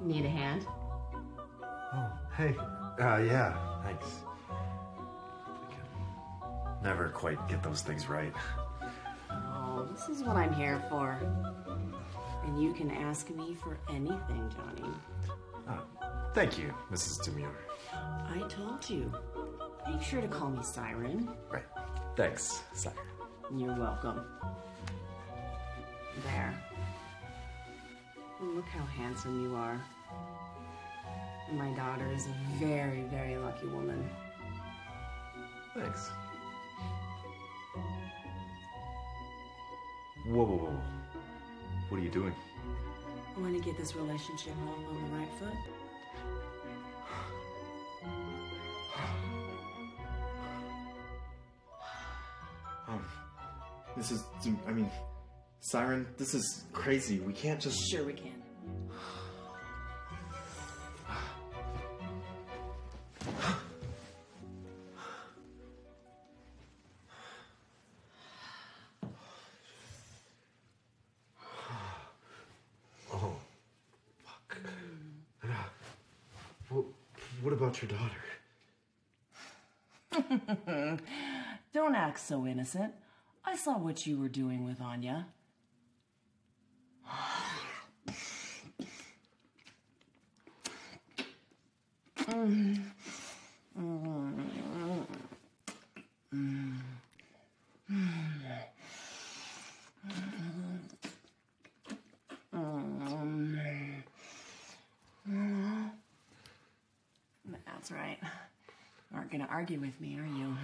[0.00, 0.66] Need a hand?
[1.62, 2.54] Oh, hey.
[3.00, 4.06] Uh, yeah, thanks.
[4.50, 8.32] I can never quite get those things right.
[9.30, 11.18] Oh, this is what I'm here for.
[12.44, 14.90] And you can ask me for anything, Johnny.
[16.32, 17.24] Thank you, Mrs.
[17.24, 17.50] Demure.
[17.92, 19.12] I told you.
[19.90, 21.28] Make sure to call me Siren.
[21.50, 21.64] Right.
[22.16, 22.96] Thanks, Siren.
[23.56, 24.22] You're welcome.
[28.42, 29.78] Look how handsome you are.
[31.52, 34.08] My daughter is a very, very lucky woman.
[35.76, 36.10] Thanks.
[40.26, 40.80] Whoa, whoa, whoa.
[41.90, 42.34] What are you doing?
[43.36, 45.54] I want to get this relationship off on the right foot.
[52.88, 53.04] Um,
[53.96, 54.24] this is,
[54.66, 54.90] I mean,
[55.60, 57.20] Siren, this is crazy.
[57.20, 57.78] We can't just.
[57.90, 58.32] Sure, we can.
[73.12, 73.34] Oh,
[74.24, 74.56] fuck.
[76.68, 76.84] What,
[77.42, 78.24] what about your daughter?
[81.72, 82.92] Don't act so innocent.
[83.44, 85.26] I saw what you were doing with Anya.
[107.90, 108.18] That's right.
[109.10, 110.56] You aren't gonna argue with me, are you?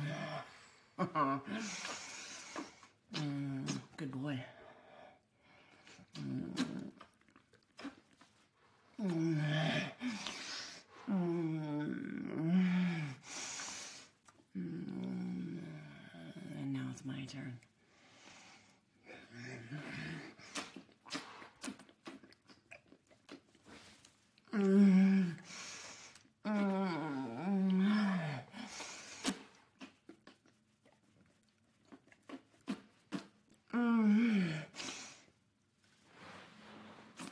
[3.14, 4.38] Mm, good boy.
[6.18, 6.92] And
[16.72, 17.58] now it's my turn.
[24.54, 24.95] Mm.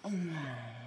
[0.05, 0.84] Oh my.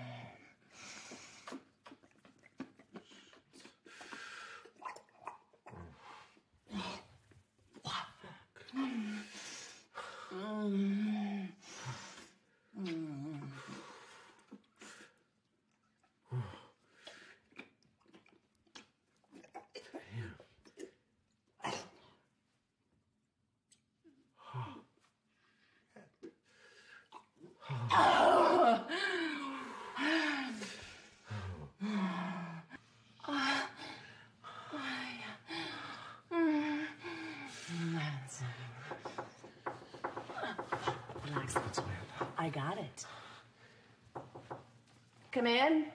[45.38, 45.86] Come in.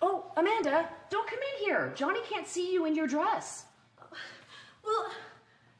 [0.00, 1.92] Oh, Amanda, don't come in here.
[1.94, 3.66] Johnny can't see you in your dress.
[4.82, 5.10] Well,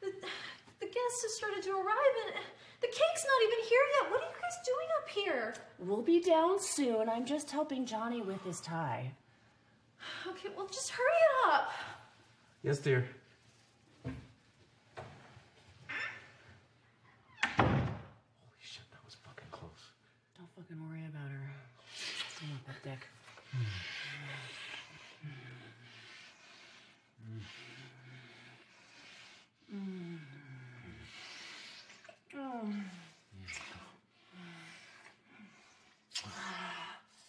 [0.02, 2.34] the, the guests have started to arrive and
[2.82, 4.10] the cake's not even here yet.
[4.10, 5.54] What are you guys doing up here?
[5.78, 7.08] We'll be down soon.
[7.08, 9.10] I'm just helping Johnny with his tie.
[10.26, 11.70] Okay, well, just hurry it up.
[12.62, 13.08] Yes, dear.
[20.68, 21.50] Don't fucking worry about her.
[21.94, 23.06] Stay with that dick.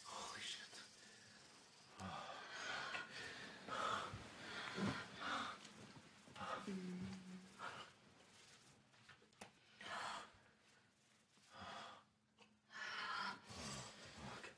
[0.06, 0.74] Holy shit.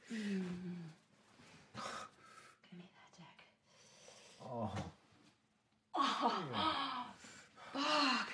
[0.10, 0.18] Give
[2.78, 3.40] me that dick.
[4.44, 4.72] Oh.
[7.74, 8.28] Fuck.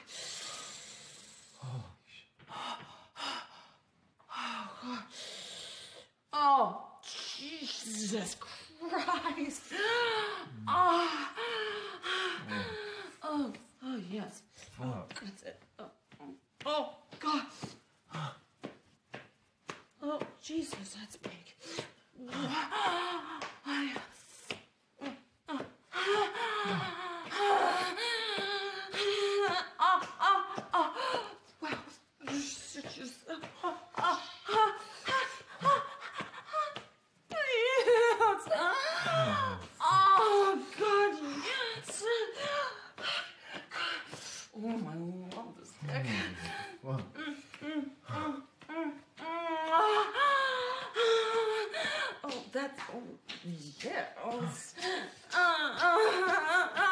[6.34, 6.82] Oh,
[7.38, 8.36] Jesus
[8.80, 9.62] Christ.
[10.68, 11.32] Ah.
[13.24, 13.54] Oh,
[13.84, 14.42] oh, yes.
[14.78, 15.14] Fuck.
[15.24, 15.60] That's it.
[15.80, 15.86] Oh,
[16.66, 16.90] oh
[17.20, 17.44] God.
[20.02, 21.32] Oh, Jesus, that's big.
[52.68, 53.02] that's oh
[53.84, 54.06] yeah.
[54.24, 54.40] Oh.
[55.34, 55.98] uh, uh,
[56.28, 56.87] uh, uh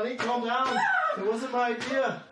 [0.00, 0.78] Honey, calm down.
[1.18, 2.22] It wasn't my idea.